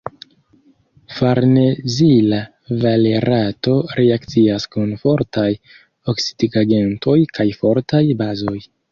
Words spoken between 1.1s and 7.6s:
Farnezila valerato reakcias kun fortaj oksidigagentoj kaj